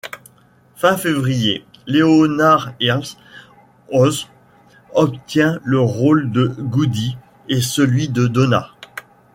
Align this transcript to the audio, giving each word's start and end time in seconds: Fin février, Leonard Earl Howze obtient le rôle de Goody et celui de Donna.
Fin 0.77 0.97
février, 0.97 1.63
Leonard 1.85 2.73
Earl 2.81 3.03
Howze 3.93 4.27
obtient 4.95 5.59
le 5.63 5.79
rôle 5.79 6.31
de 6.31 6.47
Goody 6.47 7.17
et 7.49 7.61
celui 7.61 8.09
de 8.09 8.25
Donna. 8.25 8.71